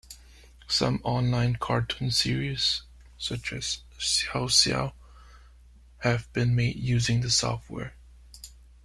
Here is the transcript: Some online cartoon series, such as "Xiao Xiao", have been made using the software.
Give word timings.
Some 0.67 0.99
online 1.03 1.57
cartoon 1.57 2.09
series, 2.09 2.81
such 3.19 3.53
as 3.53 3.83
"Xiao 3.99 4.47
Xiao", 4.47 4.93
have 5.99 6.33
been 6.33 6.55
made 6.55 6.77
using 6.77 7.21
the 7.21 7.29
software. 7.29 7.93